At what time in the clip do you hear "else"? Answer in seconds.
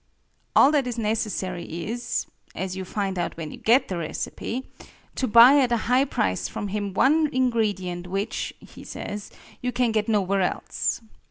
10.41-11.01